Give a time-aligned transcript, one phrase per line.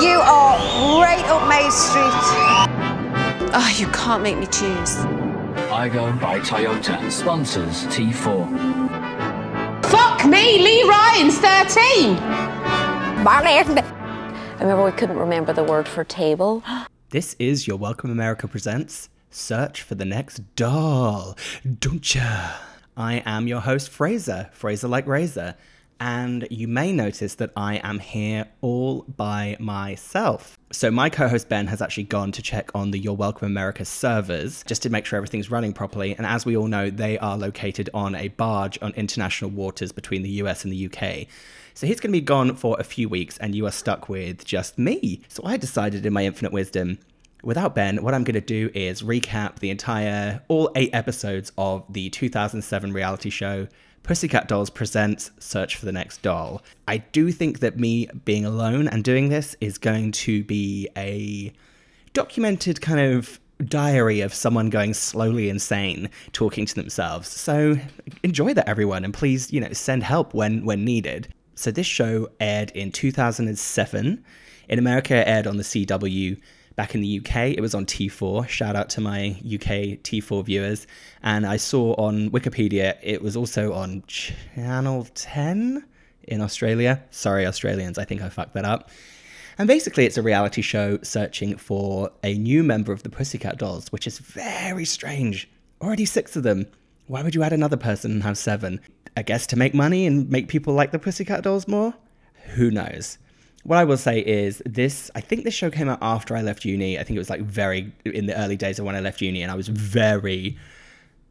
[0.00, 0.58] You are
[1.00, 2.12] right up Main Street.
[3.54, 4.98] Oh, you can't make me choose.
[5.72, 9.82] I go by Toyota sponsors T4.
[9.86, 12.18] Fuck me, Lee Ryan's 13.
[13.26, 16.62] I remember we couldn't remember the word for table.
[17.08, 21.38] This is Your Welcome America Presents Search for the Next Doll.
[21.80, 22.50] Don't ya?
[22.98, 25.54] I am your host, Fraser, Fraser like Razor,
[26.00, 30.58] and you may notice that I am here all by myself.
[30.70, 33.84] So, my co host Ben has actually gone to check on the Your Welcome America
[33.84, 36.14] servers just to make sure everything's running properly.
[36.16, 40.22] And as we all know, they are located on a barge on international waters between
[40.22, 41.26] the US and the UK.
[41.74, 44.44] So he's going to be gone for a few weeks, and you are stuck with
[44.44, 45.22] just me.
[45.28, 46.98] So I decided, in my infinite wisdom,
[47.42, 51.84] without Ben, what I'm going to do is recap the entire, all eight episodes of
[51.88, 53.68] the 2007 reality show
[54.06, 56.62] Pussycat Dolls Presents Search for the Next Doll.
[56.86, 61.52] I do think that me being alone and doing this is going to be a
[62.12, 67.28] documented kind of diary of someone going slowly insane talking to themselves.
[67.28, 67.78] So
[68.22, 71.26] enjoy that everyone and please, you know, send help when when needed.
[71.56, 74.24] So this show aired in 2007.
[74.68, 76.40] In America, aired on the CW.
[76.76, 78.46] Back in the UK, it was on T4.
[78.48, 80.86] Shout out to my UK T4 viewers.
[81.22, 85.84] And I saw on Wikipedia it was also on Channel 10
[86.24, 87.02] in Australia.
[87.10, 88.90] Sorry, Australians, I think I fucked that up.
[89.58, 93.90] And basically, it's a reality show searching for a new member of the Pussycat Dolls,
[93.90, 95.48] which is very strange.
[95.80, 96.66] Already six of them.
[97.06, 98.80] Why would you add another person and have seven?
[99.16, 101.94] I guess to make money and make people like the Pussycat Dolls more?
[102.54, 103.16] Who knows?
[103.66, 106.64] What I will say is this I think this show came out after I left
[106.64, 107.00] uni.
[107.00, 109.42] I think it was like very in the early days of when I left uni,
[109.42, 110.56] and I was very,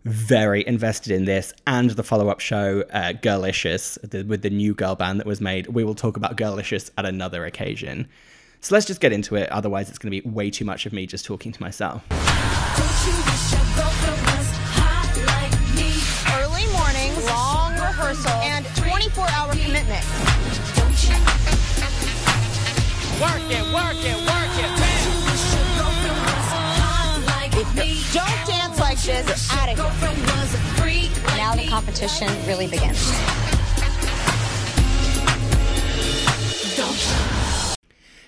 [0.03, 4.73] very invested in this and the follow up show, uh, Girlicious, the, with the new
[4.73, 5.67] girl band that was made.
[5.67, 8.09] We will talk about Girlicious at another occasion.
[8.59, 10.91] So let's just get into it, otherwise, it's going to be way too much of
[10.91, 12.03] me just talking to myself.
[23.21, 24.71] Work it, work it, work it.
[28.13, 29.51] Don't dance like this.
[29.53, 29.87] Out of here.
[31.37, 32.99] Now the competition really begins.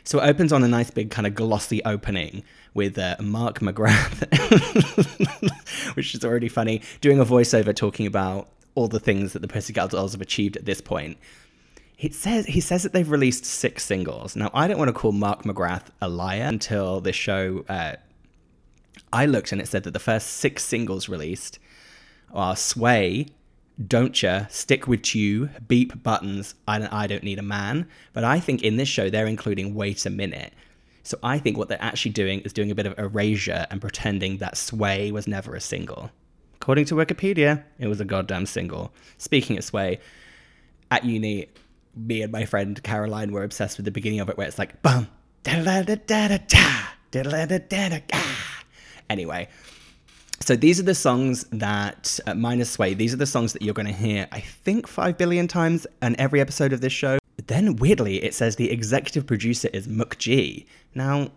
[0.05, 2.43] So it opens on a nice big kind of glossy opening
[2.73, 4.23] with uh, Mark McGrath,
[5.97, 9.89] which is already funny, doing a voiceover talking about all the things that the Pussycat
[9.89, 11.17] Dolls have achieved at this point.
[11.97, 14.35] He says he says that they've released six singles.
[14.35, 17.65] Now I don't want to call Mark McGrath a liar until this show.
[17.67, 17.95] Uh,
[19.11, 21.57] I looked and it said that the first six singles released
[22.31, 23.25] are Sway,
[23.83, 27.87] Don't Ya, Stickwitu, Beep Buttons, I don't, I don't Need a Man.
[28.13, 30.53] But I think in this show they're including Wait a Minute.
[31.01, 34.37] So I think what they're actually doing is doing a bit of erasure and pretending
[34.37, 36.11] that Sway was never a single.
[36.61, 38.93] According to Wikipedia, it was a goddamn single.
[39.17, 39.99] Speaking of Sway,
[40.91, 41.47] at uni,
[41.97, 44.81] me and my friend Caroline were obsessed with the beginning of it where it's like
[44.81, 45.07] bum
[45.43, 46.37] da da da da da
[47.11, 48.19] da da da da da.
[49.09, 49.47] Anyway,
[50.41, 52.93] so these are the songs that uh, minus sway.
[52.93, 54.27] These are the songs that you're going to hear.
[54.31, 57.17] I think five billion times in every episode of this show.
[57.47, 60.65] Then weirdly, it says the executive producer is McG.
[60.93, 61.31] Now.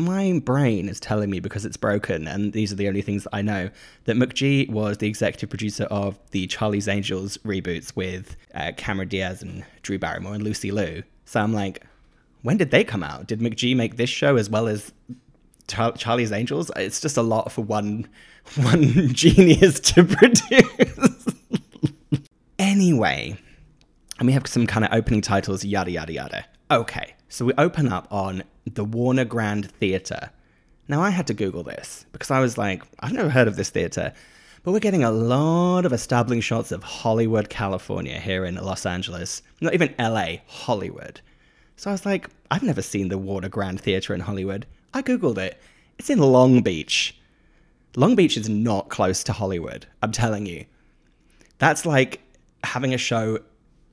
[0.00, 3.34] My brain is telling me because it's broken, and these are the only things that
[3.34, 3.68] I know,
[4.04, 9.42] that McG was the executive producer of the Charlie's Angels reboots with uh, Cameron Diaz
[9.42, 11.02] and Drew Barrymore and Lucy Liu.
[11.26, 11.84] So I'm like,
[12.42, 13.26] when did they come out?
[13.26, 14.90] Did McG make this show as well as
[15.68, 16.70] Char- Charlie's Angels?
[16.76, 18.08] It's just a lot for one
[18.56, 21.26] one genius to produce.
[22.58, 23.36] anyway,
[24.18, 26.44] and we have some kind of opening titles, yada yada yada.
[26.70, 30.30] Okay, so we open up on the Warner Grand Theatre.
[30.88, 33.70] Now I had to Google this because I was like, I've never heard of this
[33.70, 34.12] theatre.
[34.64, 39.42] But we're getting a lot of establishing shots of Hollywood, California here in Los Angeles.
[39.60, 41.20] Not even LA, Hollywood.
[41.76, 44.66] So I was like, I've never seen the Warner Grand Theatre in Hollywood.
[44.92, 45.56] I Googled it.
[46.00, 47.16] It's in Long Beach.
[47.94, 50.64] Long Beach is not close to Hollywood, I'm telling you.
[51.58, 52.20] That's like
[52.64, 53.38] having a show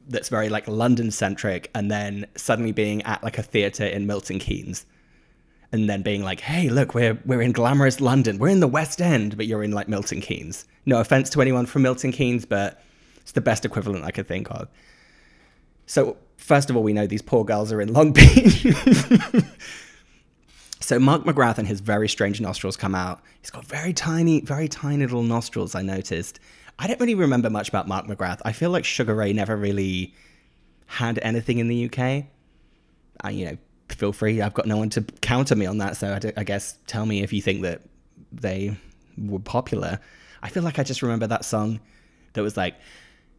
[0.08, 4.40] that's very like London centric and then suddenly being at like a theater in Milton
[4.40, 4.86] Keynes
[5.72, 8.38] and then being like, "Hey, look, we're we're in glamorous London.
[8.40, 11.66] We're in the West End, but you're in like Milton Keynes." No offense to anyone
[11.66, 12.82] from Milton Keynes, but
[13.18, 14.70] it's the best equivalent I could think of.
[15.86, 18.66] So, first of all, we know these poor girls are in Long Beach.
[20.80, 23.22] so Mark McGrath and his very strange nostrils come out.
[23.42, 25.76] He's got very tiny, very tiny little nostrils.
[25.76, 26.40] I noticed.
[26.80, 28.40] I don't really remember much about Mark McGrath.
[28.46, 30.14] I feel like Sugar Ray never really
[30.86, 32.26] had anything in the UK.
[33.24, 33.58] Uh, you know,
[33.90, 34.42] feel free.
[34.42, 35.98] I've got no one to counter me on that.
[35.98, 37.82] So I guess tell me if you think that
[38.32, 38.78] they
[39.18, 40.00] were popular.
[40.44, 41.80] I feel like I just remember that song
[42.34, 42.76] that was like,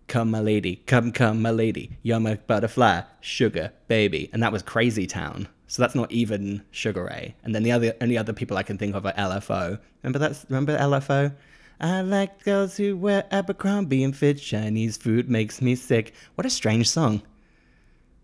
[0.08, 4.30] Come, my lady, come, come, my lady, you're my butterfly, sugar, baby.
[4.32, 5.48] And that was Crazy Town.
[5.66, 7.34] So that's not even Sugar Ray.
[7.44, 9.78] And then the other only other people I can think of are LFO.
[10.02, 11.34] Remember that's remember LFO?
[11.80, 16.12] I like girls who wear Abercrombie and fit Chinese food makes me sick.
[16.34, 17.22] What a strange song.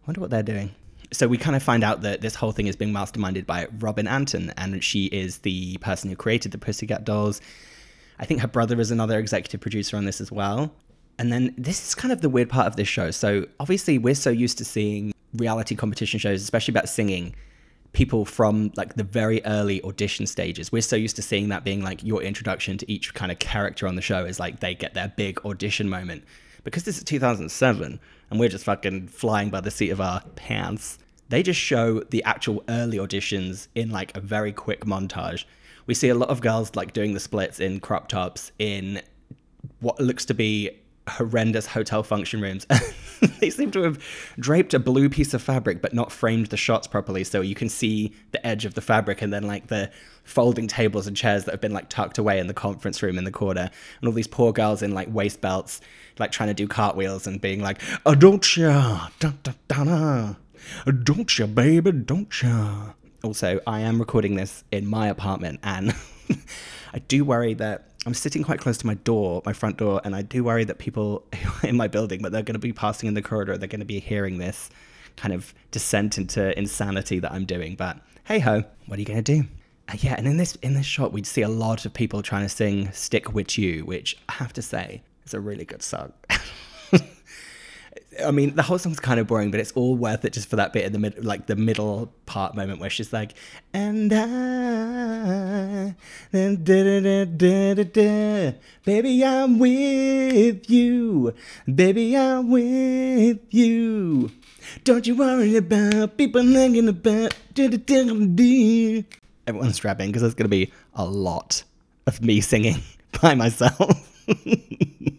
[0.06, 0.74] Wonder what they're doing.
[1.12, 4.08] So we kind of find out that this whole thing is being masterminded by Robin
[4.08, 7.40] Antin, and she is the person who created the Pussycat Dolls.
[8.18, 10.74] I think her brother is another executive producer on this as well.
[11.16, 13.12] And then this is kind of the weird part of this show.
[13.12, 17.36] So obviously we're so used to seeing reality competition shows, especially about singing,
[17.94, 20.70] people from like the very early audition stages.
[20.70, 23.86] We're so used to seeing that being like your introduction to each kind of character
[23.86, 26.24] on the show is like they get their big audition moment.
[26.64, 28.00] Because this is 2007
[28.30, 30.98] and we're just fucking flying by the seat of our pants,
[31.28, 35.44] they just show the actual early auditions in like a very quick montage.
[35.86, 39.02] We see a lot of girls like doing the splits in crop tops in
[39.80, 40.70] what looks to be
[41.08, 42.66] horrendous hotel function rooms.
[43.40, 44.02] they seem to have
[44.38, 47.68] draped a blue piece of fabric but not framed the shots properly so you can
[47.68, 49.90] see the edge of the fabric and then like the
[50.24, 53.24] folding tables and chairs that have been like tucked away in the conference room in
[53.24, 53.70] the corner
[54.00, 55.80] and all these poor girls in like waist belts
[56.18, 60.34] like trying to do cartwheels and being like oh, don't ya da, da, da,
[61.02, 62.92] don't ya baby don't ya
[63.22, 65.94] also i am recording this in my apartment and
[66.94, 70.14] i do worry that I'm sitting quite close to my door, my front door, and
[70.14, 71.24] I do worry that people
[71.62, 73.86] in my building, but they're going to be passing in the corridor, they're going to
[73.86, 74.70] be hearing this
[75.16, 77.76] kind of descent into insanity that I'm doing.
[77.76, 79.48] But hey ho, what are you going to do?
[79.88, 82.42] Uh, yeah, and in this in this shot, we'd see a lot of people trying
[82.42, 86.12] to sing "Stickwitu," which I have to say is a really good song.
[88.24, 90.56] I mean, the whole song's kind of boring, but it's all worth it just for
[90.56, 93.34] that bit in the mid, like the middle part moment where she's like,
[93.72, 95.94] "And I,
[96.32, 98.52] da, da, da,
[98.84, 101.34] baby, I'm with you,
[101.72, 104.30] baby, I'm with you.
[104.84, 107.34] Don't you worry about people thinking about."
[109.46, 111.64] Everyone's rapping because there's gonna be a lot
[112.06, 112.82] of me singing
[113.22, 114.10] by myself.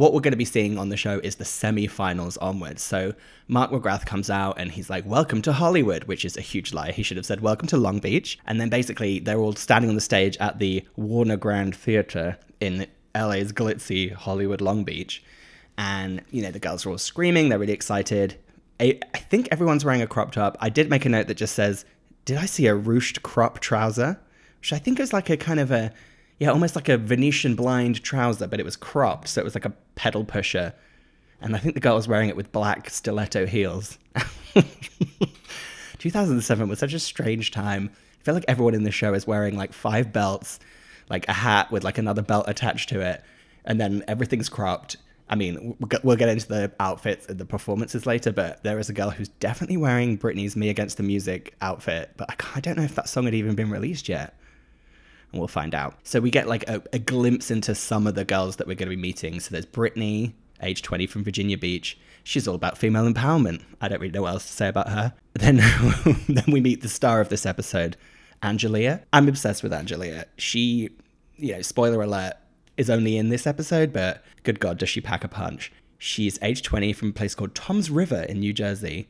[0.00, 2.80] what we're going to be seeing on the show is the semi-finals onwards.
[2.80, 3.12] So
[3.48, 6.90] Mark McGrath comes out and he's like, "Welcome to Hollywood," which is a huge lie.
[6.90, 9.96] He should have said, "Welcome to Long Beach." And then basically they're all standing on
[9.96, 15.22] the stage at the Warner Grand Theater in LA's glitzy Hollywood Long Beach,
[15.76, 17.50] and you know the girls are all screaming.
[17.50, 18.36] They're really excited.
[18.80, 20.56] I, I think everyone's wearing a crop top.
[20.60, 21.84] I did make a note that just says,
[22.24, 24.18] "Did I see a ruched crop trouser?"
[24.60, 25.92] Which I think is like a kind of a
[26.40, 29.66] yeah, almost like a Venetian blind trouser, but it was cropped, so it was like
[29.66, 30.72] a pedal pusher.
[31.42, 33.98] And I think the girl was wearing it with black stiletto heels.
[35.98, 37.90] 2007 was such a strange time.
[38.20, 40.58] I feel like everyone in the show is wearing like five belts,
[41.10, 43.22] like a hat with like another belt attached to it,
[43.66, 44.96] and then everything's cropped.
[45.28, 48.94] I mean, we'll get into the outfits and the performances later, but there is a
[48.94, 52.94] girl who's definitely wearing Britney's Me Against the Music outfit, but I don't know if
[52.94, 54.34] that song had even been released yet
[55.32, 55.98] and we'll find out.
[56.02, 58.88] So we get like a, a glimpse into some of the girls that we're going
[58.90, 59.40] to be meeting.
[59.40, 61.98] So there's Brittany, age 20 from Virginia Beach.
[62.24, 63.62] She's all about female empowerment.
[63.80, 65.14] I don't really know what else to say about her.
[65.34, 65.58] Then,
[66.28, 67.96] then we meet the star of this episode,
[68.42, 69.04] Angelia.
[69.12, 70.24] I'm obsessed with Angelia.
[70.36, 70.90] She,
[71.36, 72.34] you know, spoiler alert,
[72.76, 75.70] is only in this episode, but good God, does she pack a punch.
[75.98, 79.08] She's age 20 from a place called Tom's River in New Jersey.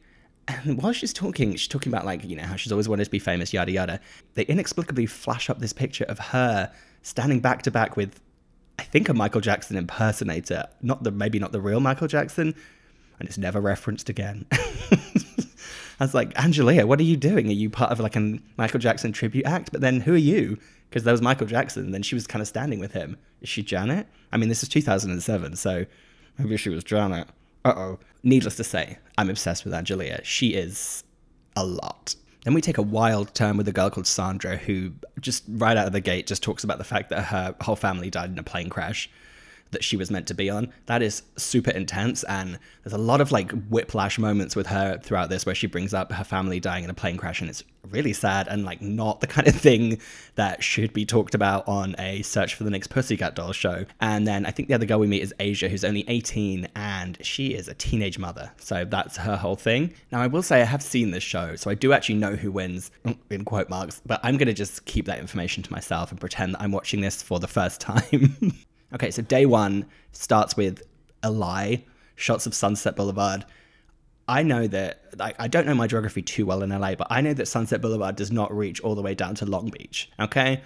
[0.65, 3.11] And while she's talking, she's talking about like, you know, how she's always wanted to
[3.11, 4.01] be famous, yada yada.
[4.35, 8.21] They inexplicably flash up this picture of her standing back to back with
[8.79, 10.67] I think a Michael Jackson impersonator.
[10.81, 12.55] Not the maybe not the real Michael Jackson.
[13.19, 14.47] And it's never referenced again.
[16.01, 17.49] I was like, Angelia, what are you doing?
[17.49, 19.71] Are you part of like a Michael Jackson tribute act?
[19.71, 20.59] But then who are you?
[20.89, 23.19] Because there was Michael Jackson, and then she was kind of standing with him.
[23.43, 24.07] Is she Janet?
[24.33, 25.85] I mean, this is 2007, so
[26.39, 27.29] maybe she was Janet.
[27.65, 27.99] Uh oh.
[28.23, 30.25] Needless to say, I'm obsessed with Angelia.
[30.25, 31.05] She is
[31.57, 32.15] a lot.
[32.45, 35.87] Then we take a wild turn with a girl called Sandra, who just right out
[35.87, 38.43] of the gate just talks about the fact that her whole family died in a
[38.43, 39.11] plane crash
[39.71, 40.73] that she was meant to be on.
[40.87, 45.31] That is super intense, and there's a lot of like whiplash moments with her throughout
[45.31, 48.13] this where she brings up her family dying in a plane crash, and it's really
[48.13, 50.01] sad and like not the kind of thing
[50.35, 53.85] that should be talked about on a Search for the Next Pussycat Doll show.
[54.01, 57.19] And then I think the other girl we meet is Asia, who's only 18, and
[57.25, 59.95] she is a teenage mother, so that's her whole thing.
[60.13, 62.51] Now I will say I have seen this show, so I do actually know who
[62.51, 66.21] wins oh, in quote marks, but I'm gonna just keep that information to myself and
[66.21, 68.37] pretend that I'm watching this for the first time.
[68.95, 70.83] Okay, so day one starts with
[71.23, 71.85] a lie,
[72.17, 73.45] shots of Sunset Boulevard.
[74.29, 77.21] I know that like I don't know my geography too well in LA, but I
[77.21, 80.11] know that Sunset Boulevard does not reach all the way down to Long Beach.
[80.21, 80.63] Okay,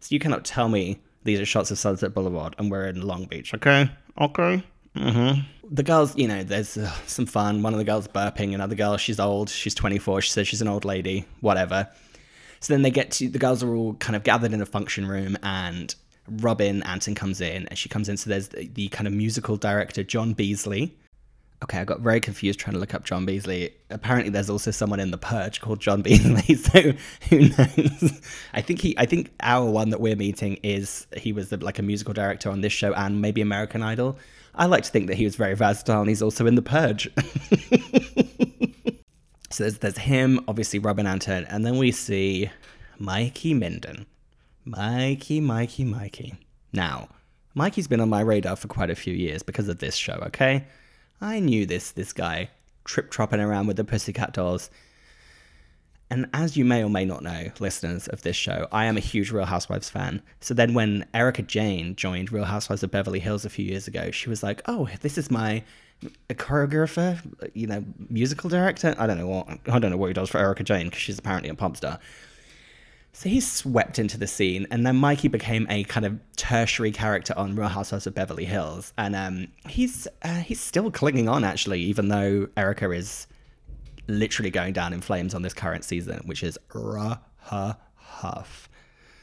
[0.00, 3.24] so you cannot tell me these are shots of Sunset Boulevard and we're in Long
[3.24, 3.52] Beach.
[3.54, 4.62] Okay, okay.
[4.96, 5.40] Mm-hmm.
[5.74, 7.62] The girls, you know, there's uh, some fun.
[7.62, 10.68] One of the girls burping, another girl, she's old, she's 24, she says she's an
[10.68, 11.88] old lady, whatever.
[12.60, 15.06] So then they get to the girls are all kind of gathered in a function
[15.06, 15.94] room, and
[16.28, 18.16] Robin Antin comes in, and she comes in.
[18.16, 20.96] So there's the, the kind of musical director John Beasley.
[21.62, 23.72] Okay, I got very confused trying to look up John Beasley.
[23.88, 26.54] Apparently, there's also someone in The Purge called John Beasley.
[26.54, 26.92] So
[27.30, 28.20] who knows?
[28.52, 31.78] I think he, I think our one that we're meeting is he was the, like
[31.78, 34.18] a musical director on this show and maybe American Idol.
[34.54, 37.10] I like to think that he was very versatile, and he's also in The Purge.
[39.56, 42.50] So there's, there's him, obviously Robin Antin, and then we see
[42.98, 44.04] Mikey Minden.
[44.66, 46.34] Mikey, Mikey, Mikey.
[46.72, 47.08] Now,
[47.54, 50.64] Mikey's been on my radar for quite a few years because of this show, okay?
[51.20, 52.50] I knew this this guy
[52.84, 54.68] trip tropping around with the Pussycat Dolls.
[56.10, 59.00] And as you may or may not know, listeners of this show, I am a
[59.00, 60.20] huge Real Housewives fan.
[60.40, 64.10] So then when Erika Jayne joined Real Housewives of Beverly Hills a few years ago,
[64.10, 65.62] she was like, "Oh, this is my
[66.30, 67.20] choreographer,
[67.54, 68.96] you know, musical director.
[68.98, 71.20] I don't know what I don't know what he does for Erika Jayne because she's
[71.20, 72.00] apparently a pop star.
[73.16, 77.32] So he swept into the scene, and then Mikey became a kind of tertiary character
[77.34, 81.80] on Real Housewives of Beverly Hills, and um, he's uh, he's still clinging on actually,
[81.80, 83.26] even though Erika is
[84.06, 88.68] literally going down in flames on this current season, which is huff.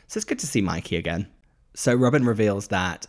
[0.07, 1.27] So it's good to see Mikey again.
[1.75, 3.05] So Robin reveals that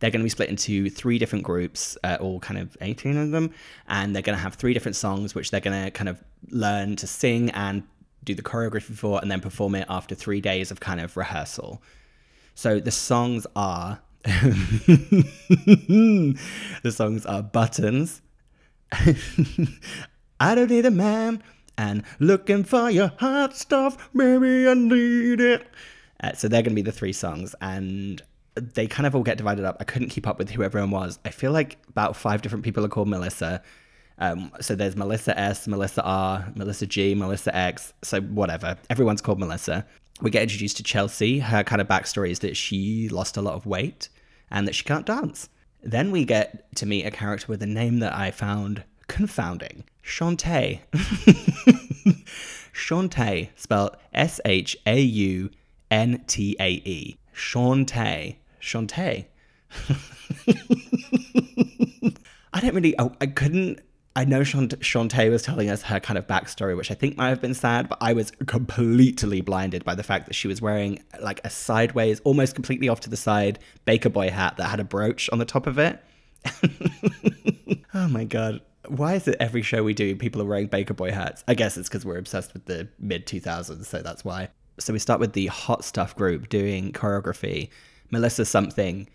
[0.00, 3.30] they're going to be split into three different groups, uh, all kind of 18 of
[3.30, 3.54] them,
[3.88, 6.94] and they're going to have three different songs which they're going to kind of learn
[6.96, 7.84] to sing and
[8.26, 11.80] do the choreography for, and then perform it after three days of kind of rehearsal.
[12.54, 14.00] So the songs are.
[14.24, 15.24] the
[16.90, 18.20] songs are Buttons.
[20.40, 21.42] I don't need a man.
[21.78, 25.66] And looking for your hot stuff, baby, I need it.
[26.20, 27.54] Uh, so they're going to be the three songs.
[27.60, 28.22] And
[28.54, 29.76] they kind of all get divided up.
[29.80, 31.18] I couldn't keep up with who everyone was.
[31.24, 33.62] I feel like about five different people are called Melissa.
[34.18, 37.92] Um, so there's Melissa S, Melissa R, Melissa G, Melissa X.
[38.02, 38.76] So whatever.
[38.88, 39.86] Everyone's called Melissa.
[40.22, 41.40] We get introduced to Chelsea.
[41.40, 44.08] Her kind of backstory is that she lost a lot of weight
[44.50, 45.50] and that she can't dance.
[45.82, 49.84] Then we get to meet a character with a name that I found confounding.
[50.02, 50.80] Shantae.
[52.72, 55.50] Shantae, spelled S H A U
[55.90, 57.16] N T A E.
[57.34, 58.36] Shantae.
[58.60, 59.26] Shantae.
[62.52, 63.80] I don't really, I, I couldn't,
[64.16, 67.28] I know Shant- Shantae was telling us her kind of backstory, which I think might
[67.28, 71.04] have been sad, but I was completely blinded by the fact that she was wearing
[71.20, 74.84] like a sideways, almost completely off to the side Baker Boy hat that had a
[74.84, 76.02] brooch on the top of it.
[77.94, 78.62] oh my god.
[78.88, 81.44] Why is it every show we do, people are wearing Baker Boy hats?
[81.46, 84.48] I guess it's because we're obsessed with the mid 2000s, so that's why.
[84.78, 87.68] So we start with the Hot Stuff group doing choreography.
[88.10, 89.08] Melissa something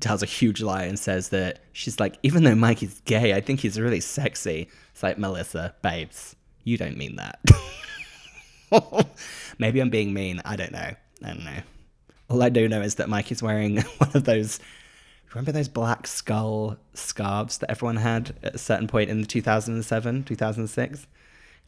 [0.00, 3.60] tells a huge lie and says that she's like, even though Mikey's gay, I think
[3.60, 4.68] he's really sexy.
[4.92, 7.38] It's like, Melissa, babes, you don't mean that.
[9.58, 10.42] Maybe I'm being mean.
[10.44, 10.90] I don't know.
[11.24, 11.60] I don't know.
[12.28, 14.60] All I do know is that Mikey's wearing one of those.
[15.30, 20.24] Remember those black skull scarves that everyone had at a certain point in the 2007,
[20.24, 21.06] 2006?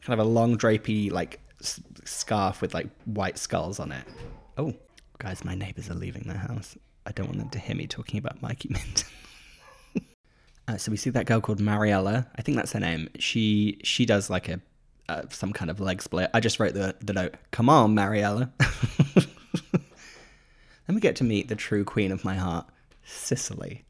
[0.01, 4.05] Kind of a long drapey, like s- scarf with like white skulls on it.
[4.57, 4.73] Oh,
[5.19, 6.77] guys, my neighbors are leaving their house.
[7.09, 9.03] I don't want them to hear me talking about Mikey Minden.
[10.67, 12.27] uh, so we see that girl called Mariella.
[12.37, 13.09] I think that's her name.
[13.19, 14.61] She she does like a
[15.09, 16.29] uh, some kind of leg split.
[16.33, 17.35] I just wrote the the note.
[17.51, 18.53] Come on, Mariella.
[20.89, 22.65] Then we get to meet the true queen of my heart,
[23.05, 23.85] Cicely.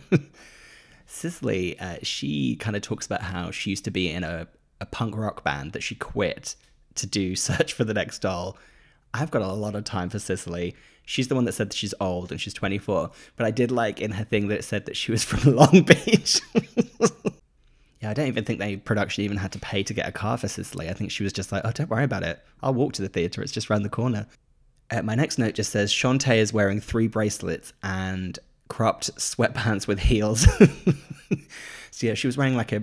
[1.06, 4.46] Cicely, uh, she kind of talks about how she used to be in a,
[4.80, 6.54] a punk rock band that she quit
[6.94, 8.56] to do Search for the Next Doll.
[9.14, 10.76] I've got a lot of time for Cicely.
[11.06, 14.00] She's the one that said that she's old and she's 24, but I did like
[14.00, 16.40] in her thing that it said that she was from Long Beach.
[18.02, 20.36] yeah, I don't even think they production even had to pay to get a car
[20.36, 20.90] for Cicely.
[20.90, 22.44] I think she was just like, oh, don't worry about it.
[22.62, 23.40] I'll walk to the theatre.
[23.40, 24.26] It's just round the corner.
[24.90, 30.00] Uh, my next note just says Shantae is wearing three bracelets and cropped sweatpants with
[30.00, 30.40] heels.
[31.90, 32.82] so yeah, she was wearing like a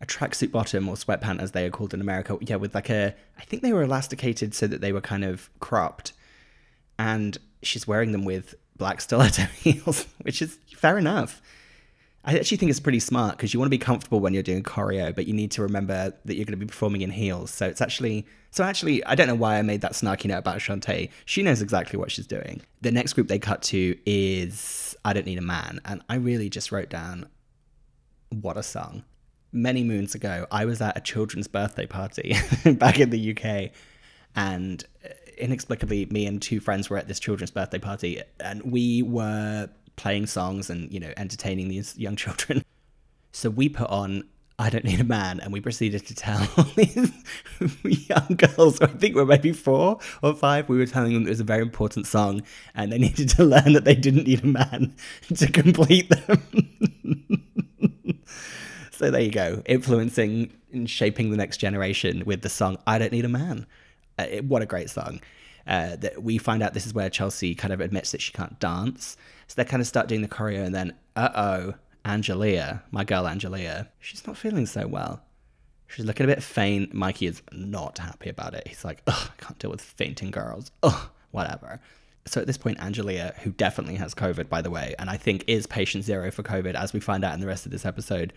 [0.00, 2.36] a tracksuit bottom or sweatpant as they are called in America.
[2.40, 5.50] Yeah, with like a I think they were elasticated so that they were kind of
[5.58, 6.12] cropped.
[6.98, 11.40] And she's wearing them with black stiletto heels, which is fair enough.
[12.28, 14.64] I actually think it's pretty smart because you want to be comfortable when you're doing
[14.64, 17.52] choreo, but you need to remember that you're going to be performing in heels.
[17.52, 20.58] So it's actually, so actually, I don't know why I made that snarky note about
[20.58, 21.10] Shantae.
[21.24, 22.62] She knows exactly what she's doing.
[22.80, 25.80] The next group they cut to is I Don't Need a Man.
[25.84, 27.28] And I really just wrote down,
[28.30, 29.04] what a song.
[29.52, 32.34] many moons ago, I was at a children's birthday party
[32.72, 33.70] back in the UK,
[34.34, 39.02] and uh, inexplicably, me and two friends were at this children's birthday party, and we
[39.02, 42.64] were playing songs and you know entertaining these young children.
[43.32, 44.24] So we put on
[44.58, 46.40] I Don't Need a Man, and we proceeded to tell
[46.76, 47.12] these
[48.08, 51.30] young girls, I think we were maybe four or five, we were telling them it
[51.30, 52.42] was a very important song
[52.74, 54.94] and they needed to learn that they didn't need a man
[55.34, 56.42] to complete them.
[58.90, 63.12] so there you go, influencing and shaping the next generation with the song I Don't
[63.12, 63.66] Need a Man.
[64.18, 65.20] Uh, it- what a great song.
[65.66, 68.58] Uh, that we find out this is where Chelsea kind of admits that she can't
[68.60, 69.16] dance.
[69.48, 73.24] So they kind of start doing the choreo, and then, uh oh, Angelia, my girl
[73.24, 75.22] Angelia, she's not feeling so well.
[75.88, 76.94] She's looking a bit faint.
[76.94, 78.66] Mikey is not happy about it.
[78.68, 80.70] He's like, ugh, I can't deal with fainting girls.
[80.84, 81.80] Ugh, whatever.
[82.26, 85.44] So at this point, Angelia, who definitely has COVID, by the way, and I think
[85.48, 88.32] is patient zero for COVID, as we find out in the rest of this episode,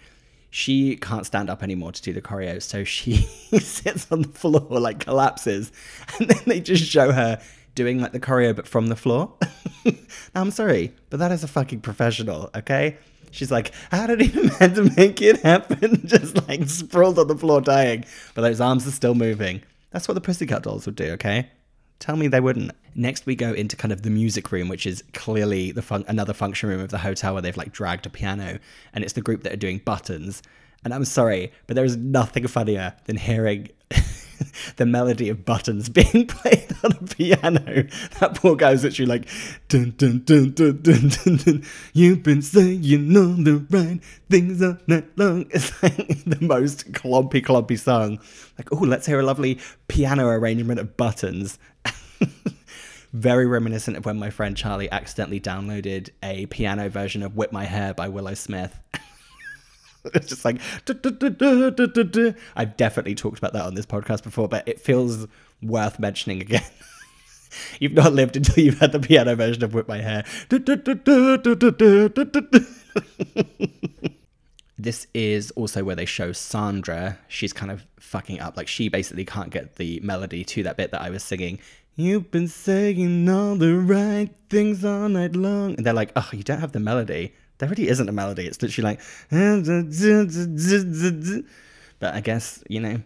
[0.50, 2.62] she can't stand up anymore to do the choreo.
[2.62, 3.18] So she
[3.60, 5.72] sits on the floor, like collapses,
[6.20, 7.42] and then they just show her
[7.76, 9.34] doing like the choreo, but from the floor.
[9.86, 9.94] now,
[10.36, 12.98] I'm sorry, but that is a fucking professional, okay?
[13.32, 16.02] She's like, how did he meant to make it happen?
[16.06, 19.62] Just like sprawled on the floor dying, but those arms are still moving.
[19.92, 21.50] That's what the Pussycat Dolls would do, okay?
[22.00, 22.72] Tell me they wouldn't.
[22.96, 26.34] Next, we go into kind of the music room, which is clearly the fun- another
[26.34, 28.60] function room of the hotel where they've like dragged a piano,
[28.94, 30.42] and it's the group that are doing buttons.
[30.84, 33.70] And I'm sorry, but there is nothing funnier than hearing
[34.78, 37.88] the melody of buttons being played on a piano.
[38.20, 39.28] That poor guy was literally like,
[39.68, 41.64] dun dun dun dun dun dun dun.
[41.94, 42.84] You've been saying
[43.16, 45.46] all the right things all night long.
[45.52, 48.20] It's like the most clompy clompy song.
[48.58, 51.58] Like, oh, let's hear a lovely piano arrangement of buttons.
[53.12, 57.66] Very reminiscent of when my friend Charlie accidentally downloaded a piano version of Whip My
[57.66, 58.80] Hair by Willow Smith
[60.06, 60.60] it's just like
[62.56, 65.28] I've definitely talked about that on this podcast before, but it feels
[65.62, 66.64] worth mentioning again.
[67.80, 70.26] you've not lived until you've had the piano version of Whip My Hair.
[74.78, 77.18] this is also where they show Sandra.
[77.28, 78.58] She's kind of fucking up.
[78.58, 81.60] Like she basically can't get the melody to that bit that I was singing.
[81.96, 85.76] You've been saying all the right things all night long.
[85.76, 87.34] And they're like, oh, you don't have the melody.
[87.60, 88.48] There really isn't a melody.
[88.48, 89.00] It's literally like.
[89.32, 91.42] Eh,
[92.00, 93.02] but I guess, you know,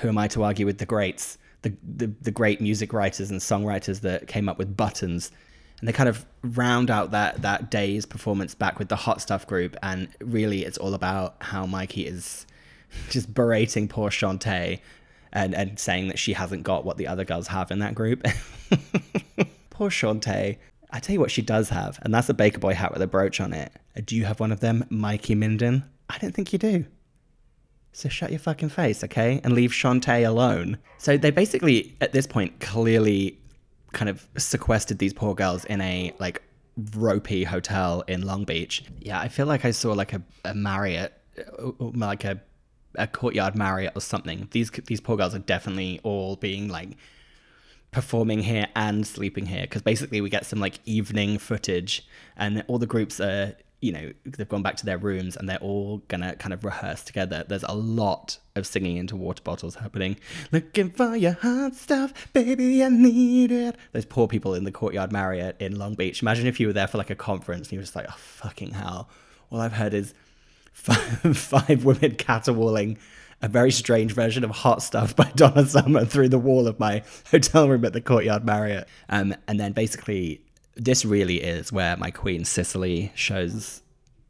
[0.00, 1.38] who am I to argue with the greats?
[1.60, 5.30] The, the, the great music writers and songwriters that came up with buttons.
[5.78, 9.46] And they kind of round out that, that day's performance back with the Hot Stuff
[9.46, 9.76] group.
[9.82, 12.46] And really, it's all about how Mikey is
[13.10, 14.80] just berating poor Shantae
[15.32, 18.26] and, and saying that she hasn't got what the other girls have in that group.
[19.70, 20.56] poor Shantae.
[20.92, 23.06] I tell you what she does have, and that's a Baker Boy hat with a
[23.06, 23.72] brooch on it.
[24.04, 25.84] Do you have one of them, Mikey Minden?
[26.10, 26.84] I don't think you do.
[27.92, 29.40] So shut your fucking face, okay?
[29.42, 30.78] And leave Shantae alone.
[30.98, 33.38] So they basically, at this point, clearly
[33.92, 36.42] kind of sequestered these poor girls in a like
[36.94, 38.84] ropey hotel in Long Beach.
[39.00, 42.40] Yeah, I feel like I saw like a, a Marriott, uh, uh, like a
[42.96, 44.48] a courtyard Marriott or something.
[44.50, 46.96] These these poor girls are definitely all being like
[47.92, 52.78] performing here and sleeping here because basically we get some like evening footage and all
[52.78, 56.34] the groups are you know they've gone back to their rooms and they're all gonna
[56.36, 57.44] kind of rehearse together.
[57.46, 60.16] There's a lot of singing into water bottles happening.
[60.52, 63.76] Looking for your hot stuff baby i need it.
[63.92, 66.22] Those poor people in the courtyard marriott in long beach.
[66.22, 68.16] Imagine if you were there for like a conference and you were just like oh
[68.16, 69.10] fucking hell.
[69.50, 70.14] All i've heard is
[70.72, 72.98] five, five women caterwauling
[73.42, 77.02] a very strange version of Hot Stuff by Donna Summer through the wall of my
[77.30, 78.88] hotel room at the Courtyard Marriott.
[79.08, 80.40] Um, and then basically,
[80.76, 83.82] this really is where my queen Cicely shows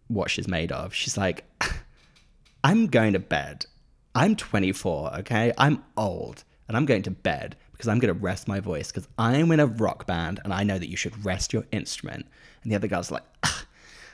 [0.09, 0.95] what she's made of.
[0.95, 1.45] She's like,
[2.65, 3.67] I'm going to bed.
[4.15, 5.53] I'm 24, okay?
[5.59, 9.09] I'm old, and I'm going to bed because I'm going to rest my voice because
[9.19, 12.27] I'm in a rock band and I know that you should rest your instrument.
[12.63, 13.67] And the other girl's like, "Ugh,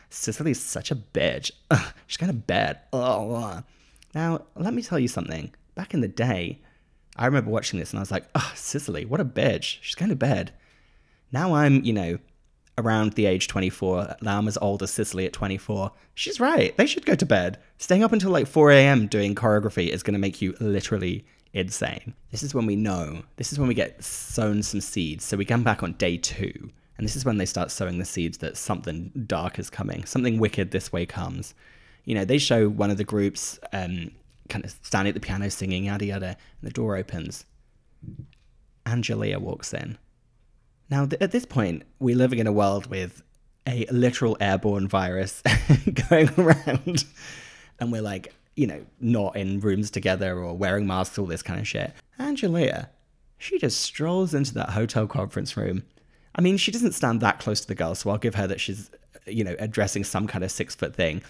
[0.09, 1.51] Cicely's such a bitch.
[1.71, 2.81] Ugh, she's going to bed.
[2.93, 3.63] Oh, uh."
[4.15, 5.55] Now, let me tell you something.
[5.75, 6.61] Back in the day,
[7.17, 9.79] I remember watching this and I was like, ah, oh, Cicely, what a bitch.
[9.81, 10.53] She's going to bed.
[11.33, 12.19] Now I'm, you know,
[12.79, 14.17] around the age 24.
[14.23, 15.93] Now I'm as old as Cicely at 24.
[16.15, 16.77] She's right.
[16.77, 17.59] They should go to bed.
[17.77, 19.09] Staying up until like 4 a.m.
[19.09, 22.15] doing choreography is going to make you literally insane.
[22.31, 23.23] This is when we know.
[23.37, 25.25] This is when we get sown some seeds.
[25.25, 26.71] So we come back on day two.
[26.97, 30.05] And this is when they start sowing the seeds that something dark is coming.
[30.05, 31.55] Something wicked this way comes
[32.09, 34.11] you know, they show one of the groups um,
[34.49, 37.45] kind of standing at the piano singing, yada yada, and the door opens.
[38.87, 39.99] Angelia walks in.
[40.89, 43.23] Now, th- at this point, we're living in a world with
[43.67, 45.43] a literal airborne virus
[46.09, 47.05] going around,
[47.79, 51.61] and we're like, you know, not in rooms together or wearing masks, all this kind
[51.61, 51.93] of shit.
[52.19, 52.89] Angelia,
[53.37, 55.83] she just strolls into that hotel conference room.
[56.35, 58.63] I mean, she doesn't stand that close to the girls, so I'll give her that
[58.63, 58.91] she's,
[59.27, 61.21] you know, addressing some kind of six foot thing.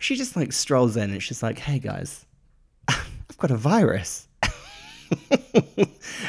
[0.00, 2.26] She just like strolls in and she's like, hey guys,
[2.88, 4.26] I've got a virus.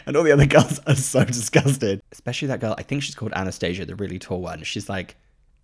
[0.06, 2.02] and all the other girls are so disgusted.
[2.12, 4.64] Especially that girl, I think she's called Anastasia, the really tall one.
[4.64, 5.16] She's like,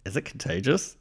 [0.06, 0.96] is it contagious?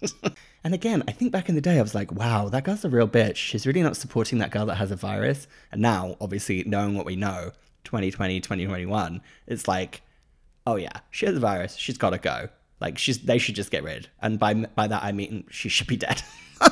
[0.64, 2.88] and again, I think back in the day, I was like, wow, that girl's a
[2.88, 3.36] real bitch.
[3.36, 5.46] She's really not supporting that girl that has a virus.
[5.70, 7.52] And now, obviously, knowing what we know,
[7.84, 10.00] 2020, 2021, it's like,
[10.66, 11.76] oh yeah, she has a virus.
[11.76, 12.48] She's got to go.
[12.80, 14.08] Like, she's they should just get rid.
[14.22, 16.22] And by by that I mean she should be dead.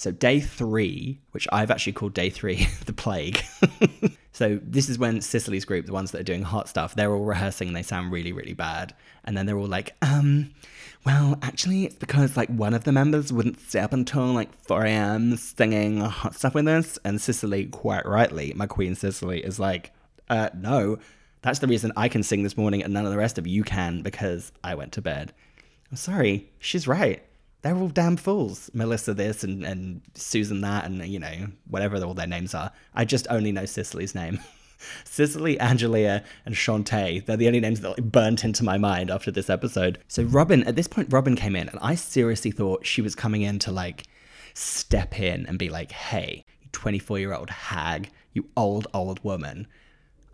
[0.00, 3.42] So day three, which I've actually called day three, the plague.
[4.32, 7.26] so this is when Cicely's group, the ones that are doing hot stuff, they're all
[7.26, 8.94] rehearsing and they sound really, really bad.
[9.24, 10.54] And then they're all like, um,
[11.04, 14.86] well, actually, it's because like one of the members wouldn't stay up until like 4
[14.86, 15.36] a.m.
[15.36, 16.98] singing hot stuff with us.
[17.04, 19.92] And Cicely, quite rightly, my queen Cicely, is like,
[20.30, 20.96] uh, no,
[21.42, 23.64] that's the reason I can sing this morning and none of the rest of you
[23.64, 25.32] can because I went to bed.
[25.90, 27.22] I'm sorry, she's right
[27.62, 28.70] they're all damn fools.
[28.72, 32.72] Melissa this and, and Susan that and, you know, whatever all their names are.
[32.94, 34.40] I just only know Cicely's name.
[35.04, 37.24] Cicely, Angelia, and Shantae.
[37.24, 39.98] They're the only names that like, burnt into my mind after this episode.
[40.08, 43.42] So Robin, at this point, Robin came in and I seriously thought she was coming
[43.42, 44.04] in to like
[44.54, 49.66] step in and be like, hey, you 24 year old hag, you old, old woman.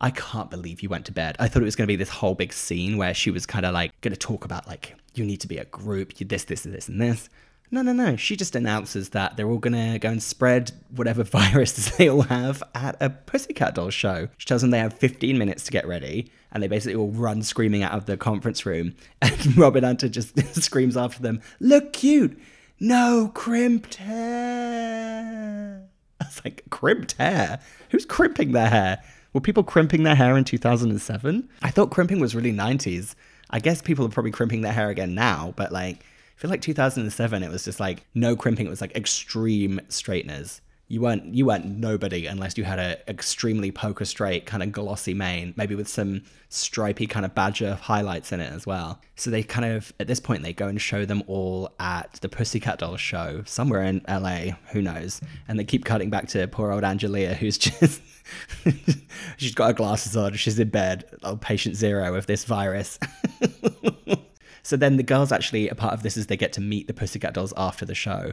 [0.01, 1.37] I can't believe you went to bed.
[1.39, 3.65] I thought it was going to be this whole big scene where she was kind
[3.65, 6.45] of like going to talk about like you need to be a group, you this,
[6.45, 7.29] this, and this, and this.
[7.71, 8.15] No, no, no.
[8.17, 12.63] She just announces that they're all gonna go and spread whatever viruses they all have
[12.75, 14.29] at a Pussycat Dolls show.
[14.37, 17.43] She tells them they have 15 minutes to get ready, and they basically all run
[17.43, 18.95] screaming out of the conference room.
[19.23, 22.39] And Robin Antin just screams after them, "Look cute,
[22.79, 25.83] no crimped hair."
[26.21, 27.61] I like, crimped hair?
[27.91, 29.03] Who's crimping their hair?
[29.37, 31.47] Were people crimping their hair in 2007?
[31.61, 33.15] I thought crimping was really 90s.
[33.51, 36.63] I guess people are probably crimping their hair again now, but like, I feel like
[36.63, 38.65] 2007, it was just like no crimping.
[38.65, 40.63] It was like extreme straighteners.
[40.89, 45.15] You weren't you weren't nobody unless you had a extremely poker straight kind of glossy
[45.15, 49.01] mane, maybe with some stripy kind of badger highlights in it as well.
[49.17, 52.29] So they kind of at this point they go and show them all at the
[52.29, 55.21] Pussycat Dolls show somewhere in LA, who knows?
[55.49, 58.01] And they keep cutting back to poor old Angelia, who's just
[59.37, 62.99] she's got her glasses on, she's in bed, oh, patient zero of this virus.
[64.63, 66.95] so then the girls actually, a part of this is they get to meet the
[66.95, 68.33] Pussycat Dolls after the show.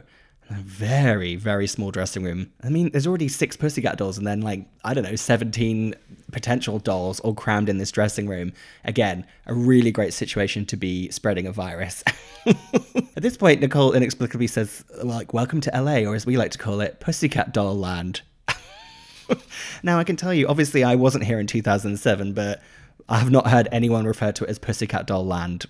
[0.50, 2.50] A very, very small dressing room.
[2.62, 5.94] I mean, there's already six Pussycat dolls, and then, like, I don't know, 17
[6.32, 8.52] potential dolls all crammed in this dressing room.
[8.84, 12.04] Again, a really great situation to be spreading a virus.
[12.46, 16.58] At this point, Nicole inexplicably says, like, welcome to LA, or as we like to
[16.58, 18.20] call it, Pussycat Doll Land.
[19.82, 22.60] now, I can tell you, obviously, I wasn't here in 2007, but
[23.08, 25.66] I have not heard anyone refer to it as Pussycat Doll Land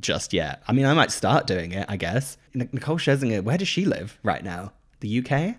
[0.00, 0.62] just yet.
[0.66, 2.36] I mean, I might start doing it, I guess.
[2.54, 4.72] Nicole Scherzinger, where does she live right now?
[5.00, 5.56] The UK?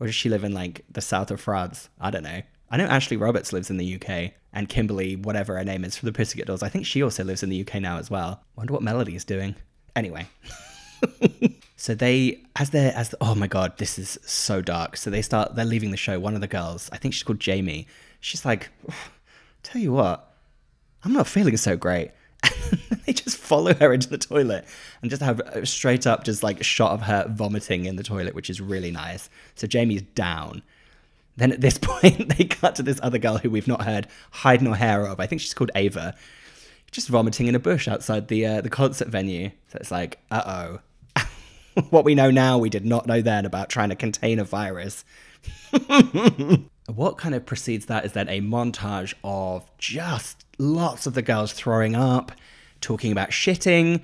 [0.00, 1.88] Or does she live in like the south of France?
[2.00, 2.42] I don't know.
[2.70, 6.04] I know Ashley Roberts lives in the UK, and Kimberly, whatever her name is for
[6.04, 8.42] the Pussycat Dolls, I think she also lives in the UK now as well.
[8.56, 9.54] Wonder what Melody is doing.
[9.96, 10.26] Anyway.
[11.76, 14.98] so they, as they're, as, the, oh my god, this is so dark.
[14.98, 16.20] So they start, they're leaving the show.
[16.20, 17.86] One of the girls, I think she's called Jamie,
[18.20, 18.68] she's like,
[19.62, 20.27] tell you what,
[21.04, 22.10] I'm not feeling so great.
[23.06, 24.64] they just follow her into the toilet
[25.02, 28.02] and just have a straight up just like a shot of her vomiting in the
[28.02, 29.28] toilet, which is really nice.
[29.54, 30.62] So Jamie's down.
[31.36, 34.62] Then at this point, they cut to this other girl who we've not heard hide
[34.62, 35.20] nor hair of.
[35.20, 36.14] I think she's called Ava,
[36.90, 39.50] just vomiting in a bush outside the uh, the concert venue.
[39.68, 40.78] So it's like, uh
[41.16, 41.24] oh.
[41.90, 45.04] what we know now, we did not know then about trying to contain a virus.
[46.94, 51.52] What kind of precedes that is then a montage of just lots of the girls
[51.52, 52.32] throwing up,
[52.80, 54.02] talking about shitting.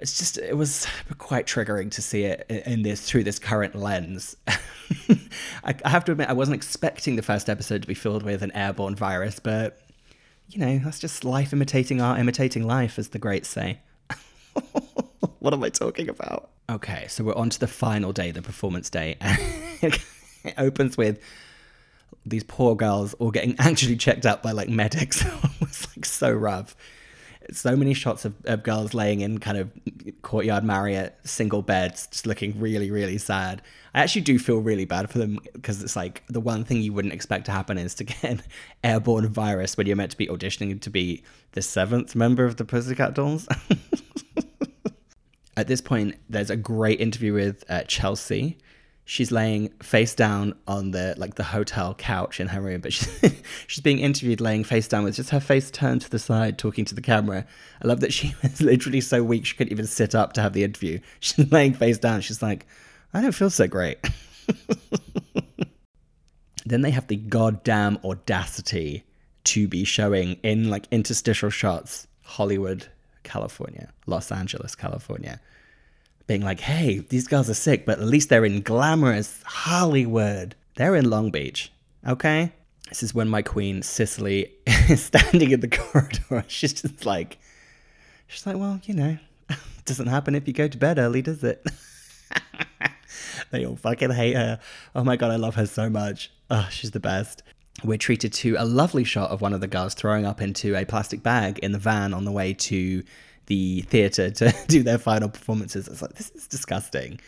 [0.00, 4.36] It's just it was quite triggering to see it in this through this current lens.
[5.64, 8.42] I, I have to admit I wasn't expecting the first episode to be filled with
[8.42, 9.80] an airborne virus, but
[10.50, 13.80] you know that's just life imitating art, imitating life, as the greats say.
[15.38, 16.50] what am I talking about?
[16.68, 19.16] Okay, so we're on to the final day, the performance day.
[19.80, 20.02] it
[20.58, 21.20] opens with
[22.26, 25.24] these poor girls all getting actually checked out by like medics.
[25.60, 26.76] was like so rough.
[27.52, 29.70] So many shots of, of girls laying in kind of
[30.22, 33.62] courtyard Marriott single beds, just looking really, really sad.
[33.94, 36.92] I actually do feel really bad for them because it's like the one thing you
[36.92, 38.42] wouldn't expect to happen is to get an
[38.84, 42.64] airborne virus when you're meant to be auditioning to be the seventh member of the
[42.64, 43.46] Pussycat Dolls.
[45.56, 48.58] At this point, there's a great interview with uh, Chelsea,
[49.08, 53.40] she's laying face down on the like the hotel couch in her room, but she's
[53.66, 56.84] she's being interviewed laying face down with just her face turned to the side, talking
[56.84, 57.46] to the camera.
[57.82, 60.52] I love that she was literally so weak she couldn't even sit up to have
[60.52, 60.98] the interview.
[61.20, 62.20] She's laying face down.
[62.20, 62.66] She's like,
[63.14, 63.98] I don't feel so great.
[66.66, 69.04] then they have the goddamn audacity
[69.44, 72.88] to be showing in like interstitial shots Hollywood,
[73.22, 75.40] California, Los Angeles, California
[76.26, 80.54] being like, hey, these girls are sick, but at least they're in glamorous Hollywood.
[80.74, 81.70] They're in Long Beach,
[82.06, 82.52] okay?
[82.88, 86.44] This is when my queen, Cicely, is standing in the corridor.
[86.48, 87.38] She's just like,
[88.26, 89.18] she's like, well, you know,
[89.84, 91.64] doesn't happen if you go to bed early, does it?
[93.50, 94.60] they all fucking hate her.
[94.94, 96.30] Oh my god, I love her so much.
[96.50, 97.42] Oh, she's the best.
[97.84, 100.84] We're treated to a lovely shot of one of the girls throwing up into a
[100.84, 103.02] plastic bag in the van on the way to
[103.46, 105.88] the theater to do their final performances.
[105.88, 107.20] It's like, this is disgusting.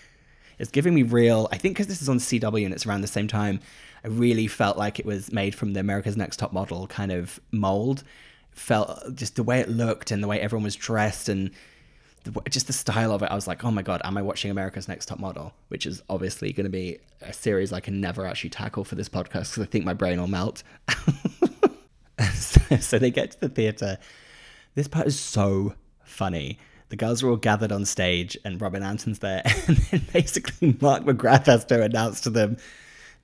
[0.59, 3.07] It's giving me real, I think because this is on CW and it's around the
[3.07, 3.61] same time,
[4.05, 7.41] I really felt like it was made from the America's Next Top Model kind of
[7.53, 8.03] mold.
[8.51, 11.53] Felt just the way it looked and the way everyone was dressed and
[12.25, 13.27] the, just the style of it.
[13.31, 15.55] I was like, oh my God, am I watching America's Next Top Model?
[15.69, 19.09] Which is obviously going to be a series I can never actually tackle for this
[19.09, 20.65] podcast because I think my brain will melt.
[22.35, 23.99] so, so they get to the theater.
[24.75, 25.75] This part is so
[26.19, 26.59] funny.
[26.89, 31.05] The girls are all gathered on stage, and Robin Antin's there, and then basically Mark
[31.05, 32.57] McGrath has to announce to them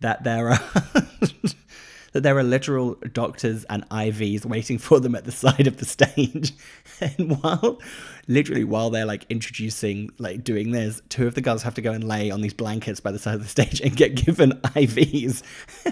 [0.01, 0.59] that there are
[2.13, 5.85] that there are literal doctors and IVs waiting for them at the side of the
[5.85, 6.53] stage.
[7.01, 7.81] And while
[8.29, 11.91] literally while they're like introducing like doing this, two of the girls have to go
[11.91, 15.43] and lay on these blankets by the side of the stage and get given IVs.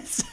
[0.05, 0.23] so,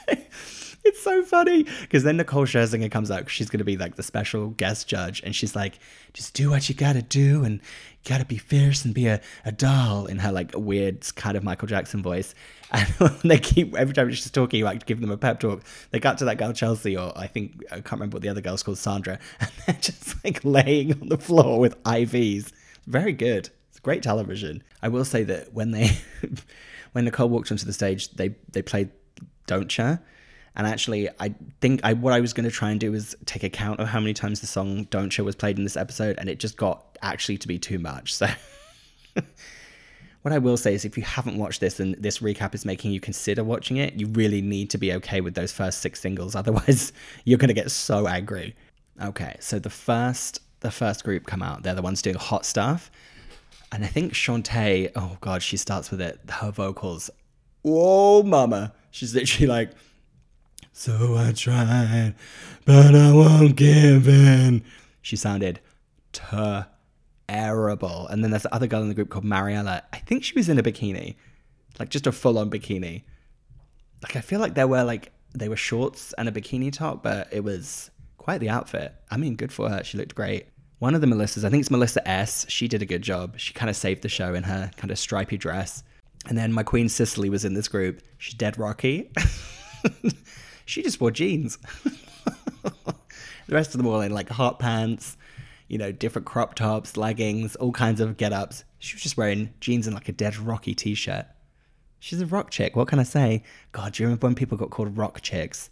[0.84, 3.28] it's so funny because then Nicole Scherzinger comes out.
[3.28, 5.78] She's going to be like the special guest judge, and she's like,
[6.14, 9.06] "Just do what you got to do, and you got to be fierce and be
[9.06, 12.34] a, a doll." In her like weird kind of Michael Jackson voice,
[12.72, 12.88] and
[13.24, 15.62] they keep every time she's talking, like give them a pep talk.
[15.90, 18.40] They got to that girl Chelsea, or I think I can't remember what the other
[18.40, 22.52] girl's called, Sandra, and they're just like laying on the floor with IVs.
[22.86, 23.50] Very good.
[23.68, 24.62] It's great television.
[24.82, 25.98] I will say that when they
[26.92, 28.90] when Nicole walked onto the stage, they they played
[29.46, 29.98] Don't Ya
[30.56, 33.44] and actually, I think I what I was going to try and do was take
[33.44, 36.28] account of how many times the song "Don't Show" was played in this episode, and
[36.28, 38.12] it just got actually to be too much.
[38.12, 38.26] So,
[40.22, 42.90] what I will say is, if you haven't watched this and this recap is making
[42.90, 46.34] you consider watching it, you really need to be okay with those first six singles.
[46.36, 46.92] Otherwise,
[47.24, 48.56] you're going to get so angry.
[49.00, 51.62] Okay, so the first the first group come out.
[51.62, 52.90] They're the ones doing hot stuff,
[53.70, 54.90] and I think Shantae.
[54.96, 56.18] Oh God, she starts with it.
[56.28, 57.08] Her vocals.
[57.62, 58.72] Whoa, mama.
[58.90, 59.70] She's literally like.
[60.72, 62.14] So I tried,
[62.64, 64.64] but I won't give in.
[65.02, 65.60] She sounded
[66.12, 68.06] terrible.
[68.08, 69.82] And then there's the other girl in the group called Mariella.
[69.92, 71.16] I think she was in a bikini,
[71.78, 73.02] like just a full on bikini.
[74.02, 77.28] Like I feel like there were like they were shorts and a bikini top, but
[77.32, 78.94] it was quite the outfit.
[79.10, 79.84] I mean, good for her.
[79.84, 80.46] She looked great.
[80.78, 82.46] One of the Melissas, I think it's Melissa S.
[82.48, 83.38] She did a good job.
[83.38, 85.82] She kind of saved the show in her kind of stripy dress.
[86.26, 88.02] And then my queen Cicely was in this group.
[88.18, 89.10] She's dead rocky.
[90.70, 91.58] she just wore jeans.
[92.62, 92.94] the
[93.48, 95.16] rest of them were in like hot pants,
[95.68, 98.64] you know, different crop tops, leggings, all kinds of get ups.
[98.78, 101.26] She was just wearing jeans and like a dead rocky t shirt.
[101.98, 102.76] She's a rock chick.
[102.76, 103.42] What can I say?
[103.72, 105.68] God, do you remember when people got called rock chicks?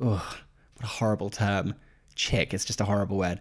[0.00, 1.74] Ugh, what a horrible term.
[2.14, 3.40] Chick, it's just a horrible word.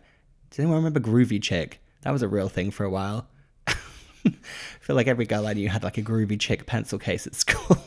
[0.50, 1.82] Does anyone remember groovy chick?
[2.02, 3.28] That was a real thing for a while.
[3.68, 4.34] I
[4.80, 7.78] feel like every girl I knew had like a groovy chick pencil case at school.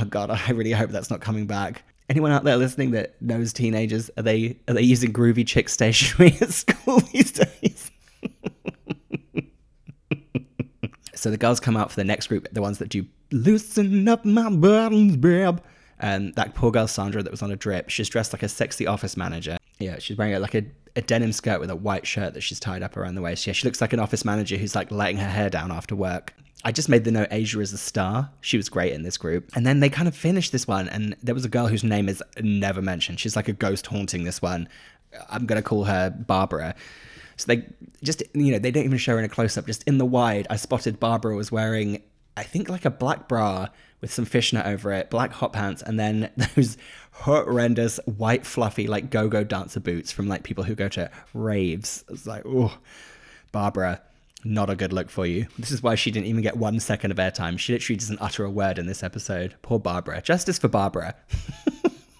[0.00, 1.82] Oh god, I really hope that's not coming back.
[2.08, 6.36] Anyone out there listening that knows teenagers, are they are they using groovy chick stationery
[6.40, 7.90] at school these days?
[11.14, 14.24] so the girls come out for the next group, the ones that do loosen up
[14.24, 15.58] my buttons, babe.
[16.02, 18.86] And that poor girl Sandra that was on a drip, she's dressed like a sexy
[18.86, 19.58] office manager.
[19.78, 20.64] Yeah, she's wearing like a,
[20.96, 23.46] a denim skirt with a white shirt that she's tied up around the waist.
[23.46, 26.34] Yeah, she looks like an office manager who's like letting her hair down after work.
[26.64, 28.30] I just made the note Asia is a star.
[28.40, 29.50] She was great in this group.
[29.54, 32.08] And then they kind of finished this one, and there was a girl whose name
[32.08, 33.18] is never mentioned.
[33.18, 34.68] She's like a ghost haunting this one.
[35.30, 36.74] I'm going to call her Barbara.
[37.36, 37.66] So they
[38.02, 39.66] just, you know, they don't even show her in a close up.
[39.66, 42.02] Just in the wide, I spotted Barbara was wearing,
[42.36, 43.68] I think, like a black bra
[44.02, 46.76] with some fishnet over it, black hot pants, and then those
[47.12, 52.04] horrendous white fluffy like go-go dancer boots from like people who go to raves.
[52.10, 52.76] It's like, oh,
[53.52, 54.02] Barbara,
[54.44, 55.46] not a good look for you.
[55.58, 57.58] This is why she didn't even get one second of airtime.
[57.58, 59.54] She literally doesn't utter a word in this episode.
[59.62, 60.22] Poor Barbara.
[60.22, 61.14] Justice for Barbara.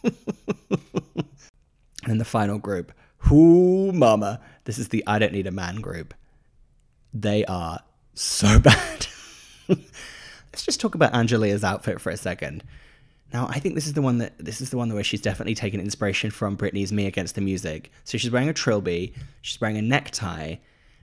[2.06, 2.92] and the final group.
[3.30, 4.40] Whoo, mama.
[4.64, 6.14] This is the I Don't Need a Man group.
[7.12, 7.80] They are
[8.14, 9.06] so bad.
[9.68, 12.64] Let's just talk about Angelia's outfit for a second.
[13.32, 15.54] Now, I think this is the one that this is the one where she's definitely
[15.54, 19.76] taken inspiration from Britney's "Me Against the Music." So she's wearing a trilby, she's wearing
[19.76, 20.56] a necktie,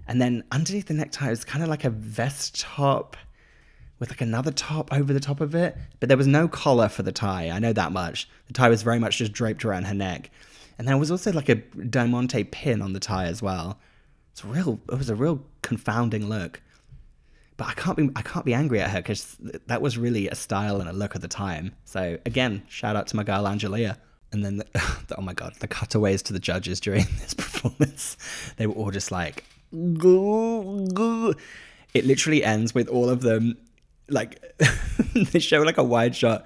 [0.07, 3.17] and then underneath the necktie it was kind of like a vest top
[3.99, 5.75] with like another top over the top of it.
[5.99, 7.49] But there was no collar for the tie.
[7.49, 8.29] I know that much.
[8.47, 10.29] The tie was very much just draped around her neck,
[10.77, 13.79] and there was also like a diamante pin on the tie as well.
[14.31, 14.79] It's real.
[14.91, 16.61] It was a real confounding look
[17.57, 20.35] but I can't be I can't be angry at her because that was really a
[20.35, 21.75] style and a look at the time.
[21.85, 23.97] So again, shout out to my girl Angelia.
[24.31, 24.65] And then, the,
[25.17, 28.17] oh my god, the cutaways to the judges during this performance,
[28.57, 29.43] they were all just like.
[31.93, 33.57] It literally ends with all of them
[34.09, 34.41] like
[35.31, 36.45] they show like a wide shot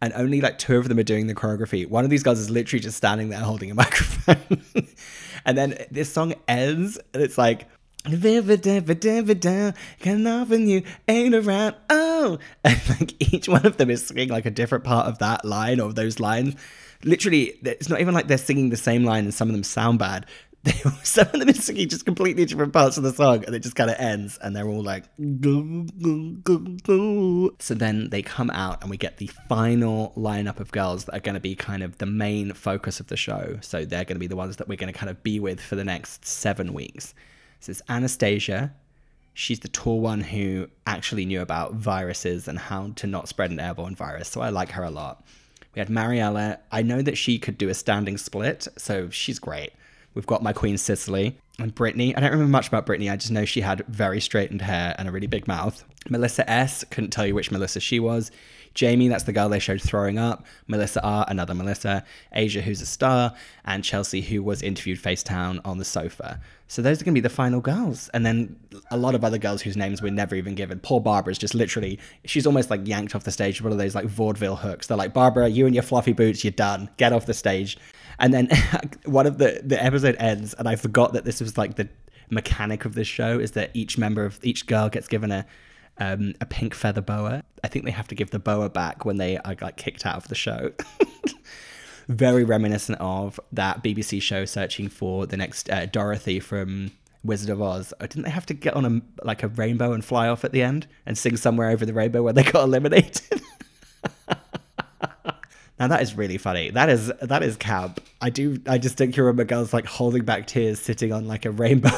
[0.00, 1.86] and only like two of them are doing the choreography.
[1.86, 4.62] One of these guys is literally just standing there holding a microphone.
[5.44, 7.68] and then this song ends and it's like
[9.98, 11.74] can often you ain't around.
[11.90, 15.44] Oh, and like each one of them is singing like a different part of that
[15.44, 16.56] line or those lines.
[17.04, 19.98] Literally, it's not even like they're singing the same line and some of them sound
[19.98, 20.26] bad.
[20.64, 23.60] They, some of them are singing just completely different parts of the song and it
[23.60, 25.04] just kind of ends and they're all like
[27.58, 31.20] so then they come out and we get the final lineup of girls that are
[31.20, 34.20] going to be kind of the main focus of the show so they're going to
[34.20, 36.74] be the ones that we're going to kind of be with for the next seven
[36.74, 37.14] weeks
[37.60, 38.72] so it's Anastasia.
[39.34, 43.60] She's the tall one who actually knew about viruses and how to not spread an
[43.60, 44.28] airborne virus.
[44.28, 45.24] So I like her a lot.
[45.74, 46.58] We had Mariella.
[46.72, 49.72] I know that she could do a standing split, so she's great.
[50.14, 52.14] We've got my queen Cicely and Brittany.
[52.16, 53.08] I don't remember much about Brittany.
[53.10, 55.84] I just know she had very straightened hair and a really big mouth.
[56.08, 56.84] Melissa S.
[56.90, 58.30] Couldn't tell you which Melissa she was.
[58.74, 60.44] Jamie, that's the girl they showed throwing up.
[60.66, 62.04] Melissa R, another Melissa.
[62.32, 63.34] Asia, who's a star.
[63.64, 66.40] And Chelsea, who was interviewed Facetown on the sofa.
[66.68, 68.08] So those are going to be the final girls.
[68.14, 68.56] And then
[68.90, 70.78] a lot of other girls whose names we're never even given.
[70.78, 73.60] Poor Barbara's just literally, she's almost like yanked off the stage.
[73.60, 74.86] One of those like vaudeville hooks.
[74.86, 76.88] They're like, Barbara, you and your fluffy boots, you're done.
[76.96, 77.76] Get off the stage.
[78.20, 78.48] And then
[79.04, 81.88] one of the, the episode ends, and I forgot that this was like the
[82.30, 85.44] mechanic of this show is that each member of each girl gets given a
[86.00, 87.44] um, a pink feather boa.
[87.62, 90.16] I think they have to give the boa back when they are like kicked out
[90.16, 90.72] of the show.
[92.08, 96.90] Very reminiscent of that BBC show searching for the next uh, Dorothy from
[97.22, 97.94] Wizard of Oz.
[98.00, 100.50] Or didn't they have to get on a like a rainbow and fly off at
[100.50, 103.22] the end and sing somewhere over the rainbow where they got eliminated?
[105.80, 106.68] Now that is really funny.
[106.70, 108.02] That is that is camp.
[108.20, 108.60] I do.
[108.66, 111.88] I just think you remember girls like holding back tears, sitting on like a rainbow,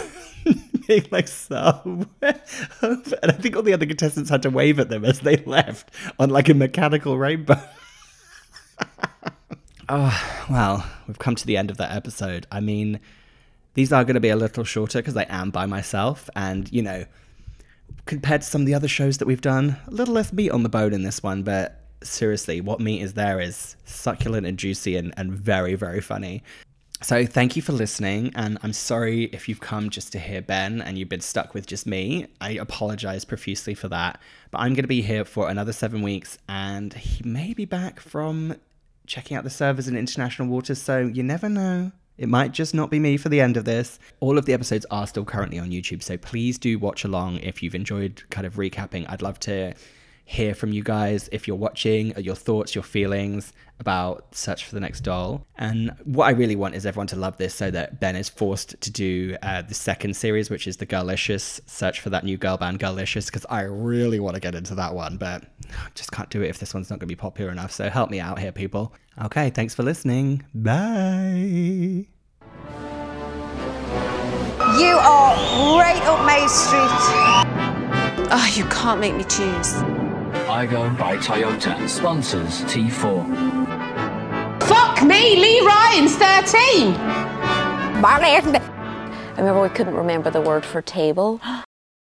[0.87, 2.07] being like so.
[2.23, 2.37] and
[3.23, 6.31] I think all the other contestants had to wave at them as they left on
[6.31, 7.61] like a mechanical rainbow.
[9.89, 12.47] oh well, we've come to the end of that episode.
[12.51, 13.01] I mean,
[13.75, 16.83] these are going to be a little shorter because I am by myself, and you
[16.83, 17.05] know,
[18.07, 20.63] compared to some of the other shows that we've done, a little less meat on
[20.63, 24.97] the bone in this one, but seriously, what meat is there is succulent and juicy
[24.97, 26.43] and, and very, very funny.
[27.03, 30.81] So thank you for listening, and I'm sorry if you've come just to hear Ben
[30.81, 32.29] and you've been stuck with just me.
[32.41, 34.21] I apologize profusely for that,
[34.53, 37.99] but I'm going to be here for another seven weeks, and he may be back
[37.99, 38.55] from
[39.09, 41.91] checking out the servers in international waters, so you never know.
[42.19, 43.99] It might just not be me for the end of this.
[44.21, 47.65] All of the episodes are still currently on YouTube, so please do watch along if
[47.65, 49.07] you've enjoyed kind of recapping.
[49.09, 49.75] I'd love to
[50.33, 54.81] hear from you guys if you're watching, your thoughts, your feelings about Search for the
[54.81, 55.47] Next Doll.
[55.57, 58.81] And what I really want is everyone to love this so that Ben is forced
[58.81, 62.57] to do uh, the second series, which is the Girlicious Search for that new girl
[62.57, 66.31] band, Girlicious, because I really want to get into that one, but I just can't
[66.31, 67.71] do it if this one's not going to be popular enough.
[67.71, 68.95] So help me out here, people.
[69.23, 70.43] Okay, thanks for listening.
[70.55, 72.07] Bye.
[74.79, 75.35] You are
[75.77, 76.89] right up May Street.
[78.35, 80.02] Oh, you can't make me choose.
[80.47, 84.63] Aygo by Toyota sponsors T4.
[84.63, 86.95] Fuck me, Lee Ryan's 13.
[88.05, 91.41] I remember we couldn't remember the word for table.